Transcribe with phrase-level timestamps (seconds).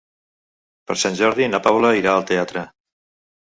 [0.91, 2.69] Per Sant Jordi na Paula irà al teatre.